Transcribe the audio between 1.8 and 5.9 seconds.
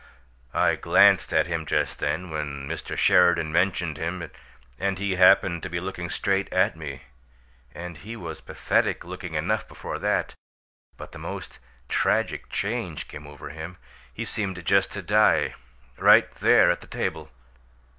then, when Mr. Sheridan mentioned him, and he happened to be